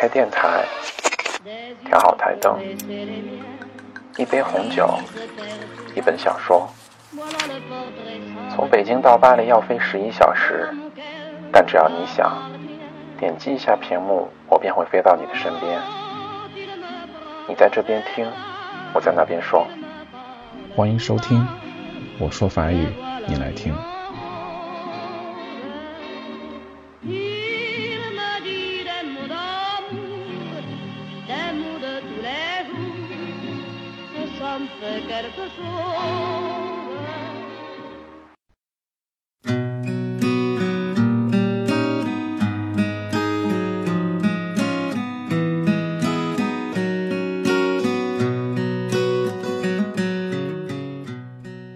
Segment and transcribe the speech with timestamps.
[0.00, 0.64] 开电台，
[1.84, 2.56] 调好台灯，
[4.16, 4.88] 一杯红酒，
[5.96, 6.68] 一本小说。
[8.54, 10.72] 从北京到巴黎要飞十一小时，
[11.50, 12.48] 但只要你想，
[13.18, 15.80] 点击一下屏幕，我便会飞到你的身边。
[17.48, 18.24] 你在这边听，
[18.94, 19.66] 我在那边说。
[20.76, 21.44] 欢迎收听，
[22.20, 22.86] 我说法语，
[23.26, 23.74] 你来听。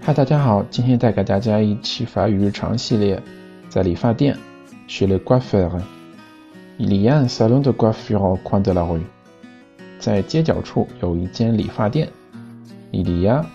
[0.05, 3.23] 嗨，大家好，今天带给大家一期法语日常系列，
[3.69, 4.37] 在理发店
[4.89, 9.01] ，chez le coiffeur，il y a un salon de coiffure au coin de la rue，
[10.01, 12.09] 在街角处有一间理发店
[12.91, 13.47] ，il y a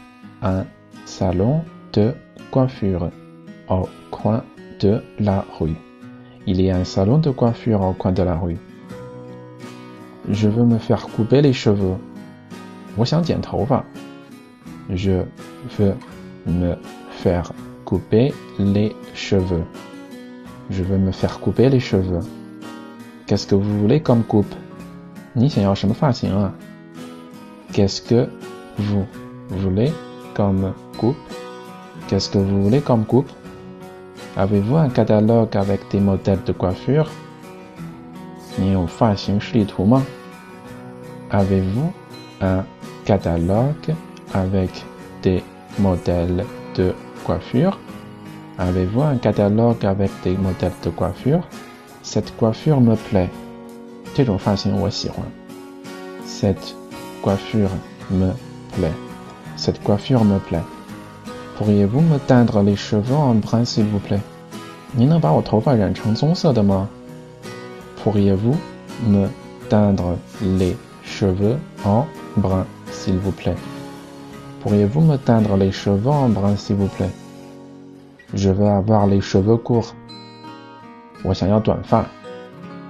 [0.50, 0.66] un
[1.06, 2.14] salon de
[2.52, 3.10] coiffure
[3.70, 4.44] au coin
[4.80, 5.76] de la rue.
[6.46, 8.58] Il y a un salon de coiffure au coin de la rue.
[10.30, 11.98] Je veux me faire couper les cheveux.
[14.90, 15.48] Je veux
[16.48, 16.72] me
[17.12, 17.52] faire
[17.86, 19.64] couper les cheveux.
[20.70, 22.20] Je veux me faire couper les cheveux.
[23.26, 24.54] Qu'est-ce que vous voulez comme coupe?
[27.74, 28.30] Qu'est-ce que
[28.78, 29.06] vous
[29.50, 29.92] voulez
[30.38, 30.72] comme
[32.08, 33.30] Qu'est-ce que vous voulez comme coupe
[34.38, 37.10] Avez-vous un catalogue avec des modèles de coiffure?
[41.32, 41.90] Avez-vous
[42.42, 42.68] un
[43.04, 43.96] catalogue
[44.36, 44.70] avec
[45.24, 45.44] des
[45.80, 46.94] modèles de
[47.26, 47.80] coiffure?
[48.60, 51.48] Avez-vous un catalogue avec des modèles de coiffure?
[52.04, 53.30] Cette coiffure me plaît.
[56.26, 56.76] Cette
[57.24, 57.72] coiffure
[58.12, 58.32] me
[58.76, 59.07] plaît.
[59.58, 60.64] Cette coiffure me plaît.
[61.58, 64.22] Pourriez-vous me teindre les cheveux en brun s'il vous plaît?
[68.04, 68.56] Pourriez-vous
[69.08, 69.28] me
[69.68, 72.06] teindre les cheveux en
[72.38, 73.56] brun s'il vous plaît?
[74.62, 77.12] Pourriez-vous me teindre les cheveux en brun s'il vous plaît?
[78.34, 79.96] Je veux avoir les cheveux courts.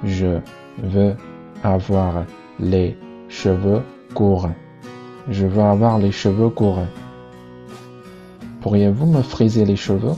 [0.03, 0.41] Je
[0.77, 1.15] veux
[1.63, 2.25] avoir
[2.59, 2.97] les
[3.29, 3.81] cheveux
[4.13, 4.49] courts.
[5.29, 6.85] Je veux avoir les cheveux courts.
[8.61, 10.15] Pourriez-vous me friser les cheveux?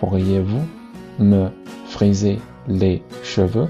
[0.00, 0.64] Pourriez-vous
[1.20, 1.46] me
[1.86, 3.68] friser les cheveux?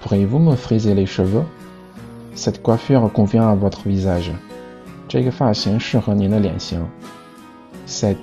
[0.00, 1.42] Pourriez-vous me friser les cheveux?
[2.34, 4.32] Cette coiffure convient à votre visage.
[7.86, 8.20] Cette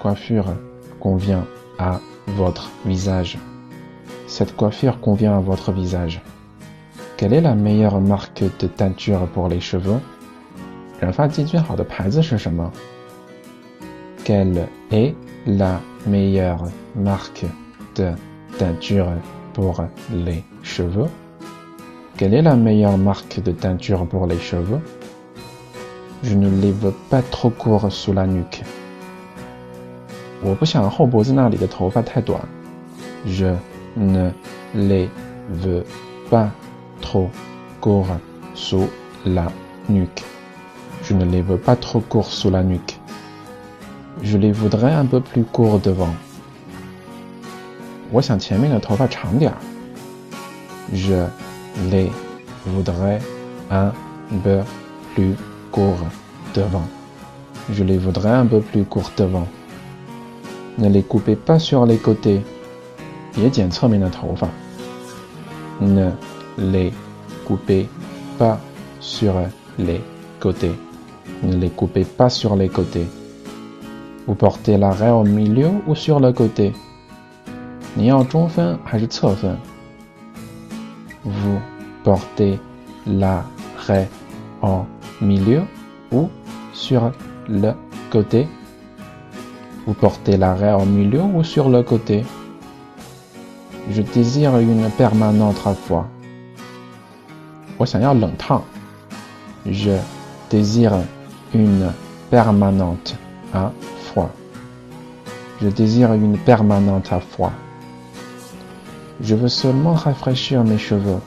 [0.00, 0.54] coiffure
[1.00, 1.44] convient
[1.78, 3.38] à votre visage.
[4.28, 6.22] Cette coiffure convient à votre visage.
[7.16, 10.00] Quelle est la meilleure marque de teinture pour les cheveux?
[14.24, 14.58] Quelle
[14.90, 15.14] est
[15.46, 16.66] la meilleure
[16.96, 17.44] marque
[17.94, 18.10] de
[18.58, 19.12] teinture
[19.52, 21.06] pour les cheveux?
[22.16, 24.80] Quelle est la meilleure marque de teinture pour les cheveux
[26.24, 28.64] Je ne les veux pas trop courts sous la nuque.
[33.24, 33.54] Je
[33.96, 34.30] ne
[34.74, 35.08] les
[35.48, 35.84] veux
[36.28, 36.50] pas
[37.04, 37.30] trop
[37.80, 38.16] courts
[38.54, 38.88] sous
[39.26, 39.52] la
[39.90, 40.24] nuque.
[41.02, 42.98] Je ne les veux pas trop courts sous la nuque.
[44.22, 46.14] Je les voudrais un peu plus courts devant.
[48.12, 48.20] Je
[51.90, 52.10] les
[52.72, 53.20] voudrais un
[54.42, 54.60] peu
[55.14, 55.34] plus
[55.70, 56.06] courts
[56.54, 56.88] devant.
[57.70, 59.46] Je les voudrais un peu plus courts devant.
[60.78, 62.42] Ne les coupez pas sur les côtés.
[65.80, 66.10] Ne
[66.58, 66.92] les
[67.46, 67.88] coupez
[68.38, 68.58] pas
[69.00, 69.34] sur
[69.78, 70.00] les
[70.40, 70.74] côtés.
[71.42, 73.06] Ne les coupez pas sur les côtés.
[74.26, 76.72] Vous portez l'arrêt au milieu ou sur le côté?
[81.24, 81.60] Vous
[82.02, 82.58] portez
[83.06, 84.08] l'arrêt
[84.62, 84.86] en
[85.20, 85.62] milieu
[86.12, 86.28] ou
[86.72, 87.12] sur
[87.48, 87.72] le
[88.10, 88.48] côté?
[89.86, 92.24] Vous portez l'arrêt en milieu ou sur le côté?
[93.90, 95.74] Je désire une permanente à
[97.78, 98.64] froid.
[99.66, 99.96] Je
[100.50, 100.92] désire
[101.54, 101.92] une
[102.30, 103.16] permanente
[103.52, 103.72] à
[104.04, 104.30] froid.
[105.62, 107.52] Je désire une permanente à froid.
[109.20, 111.20] Je veux seulement rafraîchir mes cheveux.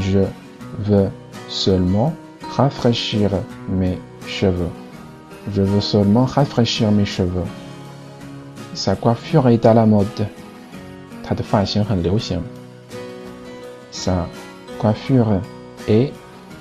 [0.00, 0.22] Je
[0.84, 1.10] veux
[1.48, 2.14] seulement
[2.56, 3.30] rafraîchir
[3.68, 4.70] mes cheveux.
[5.52, 7.44] Je veux seulement rafraîchir mes cheveux.
[8.74, 10.26] Sa coiffure est à la mode.
[13.90, 14.28] Sa
[14.78, 15.40] coiffure
[15.88, 16.12] est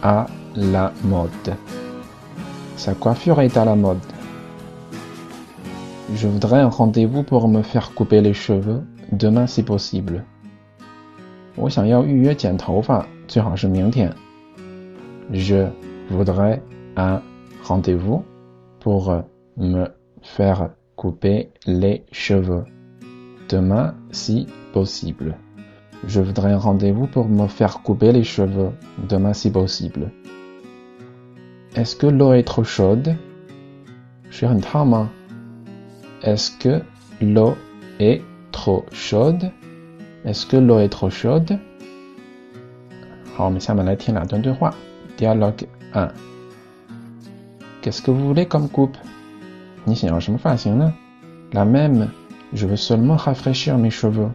[0.01, 1.29] à la mode.
[2.77, 3.99] Sa coiffure est à la mode.
[6.13, 10.23] Je voudrais un rendez-vous pour me faire couper les cheveux demain si possible.
[15.31, 15.67] Je
[16.09, 16.63] voudrais
[16.95, 17.21] un
[17.63, 18.23] rendez-vous
[18.79, 19.13] pour
[19.57, 19.87] me
[20.21, 22.63] faire couper les cheveux
[23.49, 25.37] demain si possible.
[26.05, 28.71] Je voudrais un rendez-vous pour me faire couper les cheveux
[29.07, 30.11] demain si possible.
[31.75, 33.15] Est-ce que l'eau est trop chaude?
[36.21, 36.81] Est-ce que
[37.21, 37.55] l'eau
[37.99, 39.51] est trop chaude?
[40.25, 41.57] Est-ce que l'eau est trop chaude?
[45.17, 46.09] Dialogue 1.
[47.81, 48.97] Qu'est-ce que vous voulez comme coupe?
[51.53, 52.09] La même.
[52.53, 54.29] Je veux seulement rafraîchir mes cheveux.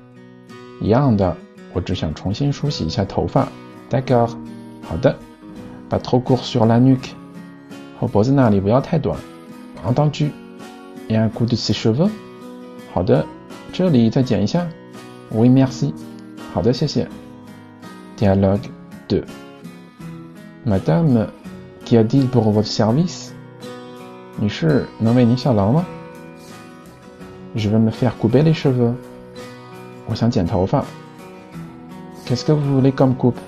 [3.90, 4.36] D'accord.
[5.88, 7.16] Pas trop court sur la nuque.
[9.84, 10.32] Entendu.
[11.08, 12.10] Et un coup de ses cheveux.
[15.30, 15.94] Oui, merci.
[18.16, 18.68] Dialogue
[19.08, 19.24] 2.
[20.66, 21.28] Madame,
[21.84, 23.34] qu'y a-t-il pour votre service?
[27.55, 28.93] Je veux me faire couper les cheveux.
[32.25, 33.39] Qu'est-ce que vous voulez comme coupe?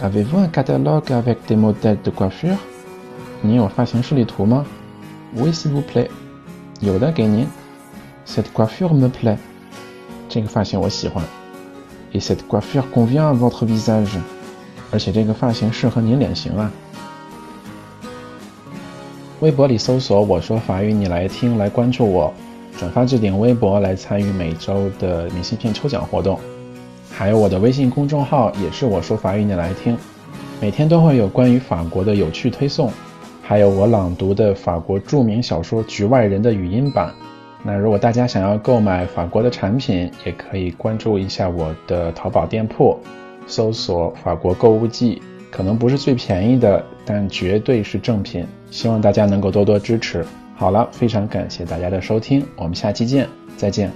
[0.00, 2.56] Avez-vous un catalogue avec des modèles de coiffure?
[3.44, 6.10] Oui, s'il vous plaît.
[8.24, 9.38] Cette coiffure me plaît.
[12.12, 14.18] Et cette coiffure convient à votre visage.
[14.94, 16.70] 而且这个发型适合你脸型啊。
[19.41, 22.33] 微博里搜索“我说法语，你来听”，来关注我，
[22.77, 26.37] 转发置顶微博来参与每周的明信片抽奖活动。
[27.09, 29.97] 还有我的微信公众号也是“我说法语，你来听”，
[30.59, 32.91] 每天都会有关于法国的有趣推送，
[33.41, 37.09] 还有我朗读的法国著名小说《局外人》的语音版。
[37.63, 42.99] 那如果大家想要购买法国的产品，也可以关注一下我的淘宝店铺，
[43.47, 45.21] 搜索“法国购物季”，
[45.51, 48.45] 可能不是最便宜的，但绝对是正品。
[48.71, 50.25] 希望大家能够多多支持。
[50.55, 53.91] 好了，非常感谢大家的收听，我们下期见，再见。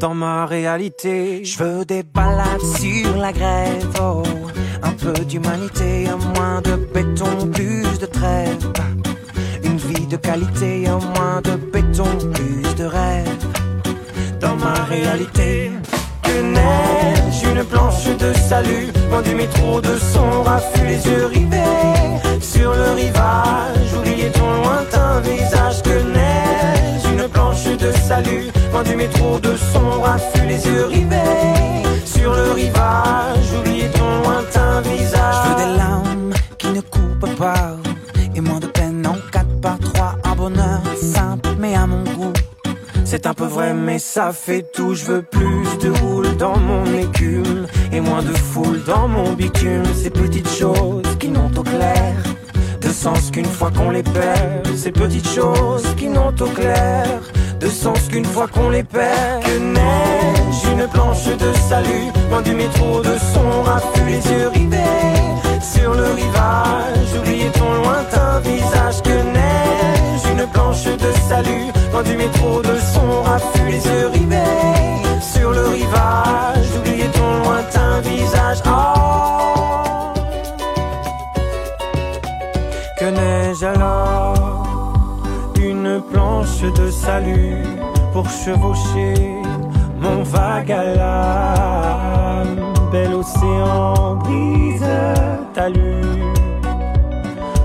[0.00, 4.22] Dans ma réalité, je veux des balades sur la grève, oh,
[4.82, 8.58] un peu d'humanité, un moins de béton, plus de trêve.
[9.64, 13.44] Une vie de qualité, un moins de béton, plus de rêve.
[14.40, 15.72] Dans ma réalité,
[16.22, 22.40] que neige, une planche de salut, loin du métro de son raffut, les yeux rivés
[22.40, 28.96] sur le rivage, oubliez ton lointain visage que neige, une planche de salut, loin du
[28.96, 35.34] métro de son raffut, les yeux rivés sur le rivage, oubliez ton lointain visage?
[35.44, 37.76] Je veux des larmes qui ne coupent pas,
[38.34, 42.32] et moins de peine en 4 par 3, un bonheur simple mais à mon goût.
[43.04, 44.94] C'est un peu vrai, mais ça fait tout.
[44.94, 49.86] Je veux plus de houle dans mon écume et moins de foule dans mon bitume.
[49.94, 52.14] Ces petites choses qui n'ont au clair
[52.82, 54.76] de sens qu'une fois qu'on les perd.
[54.76, 57.20] Ces petites choses qui n'ont au clair
[57.60, 59.42] de sens qu'une fois qu'on les perd.
[59.44, 64.78] Que neige, une planche de salut, loin du métro de son raffut, les yeux rivés
[65.60, 67.08] sur le rivage.
[67.18, 69.02] Oubliez ton lointain visage.
[69.02, 75.20] Que neige, une planche de salut, loin du métro de son raffut, les yeux rivés
[75.20, 76.66] sur le rivage.
[76.78, 78.58] Oubliez ton lointain visage.
[78.66, 79.28] Oh.
[83.60, 84.17] alors?
[86.66, 87.62] De salut
[88.12, 89.14] pour chevaucher
[90.00, 92.72] mon vague à l'âme.
[92.90, 94.84] Bel océan brise
[95.54, 96.32] talus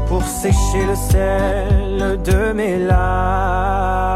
[0.08, 4.14] pour sécher le sel de mes larmes.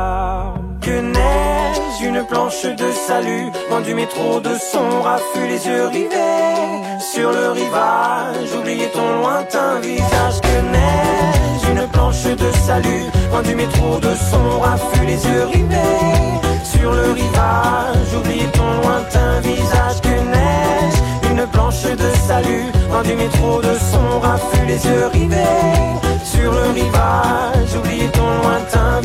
[0.81, 6.67] Que neige, une planche de salut, loin du métro de son raffut, les yeux rivés
[6.99, 8.53] sur le rivage.
[8.59, 11.36] Oubliez ton lointain visage que neige
[12.17, 17.97] planche de salut, loin du métro de son raffut, les yeux rivés sur le rivage.
[18.11, 22.71] J'oublie ton lointain visage que neige, une planche de salut.
[22.91, 25.35] Dans du métro de son raffut Les yeux rivés
[26.23, 29.01] sur le rivage Oublie ton lointain